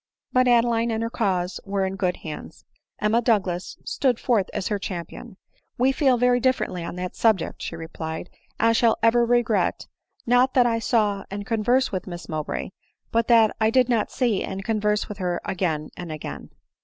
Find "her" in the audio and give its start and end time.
1.03-1.11, 4.69-4.79, 15.19-15.39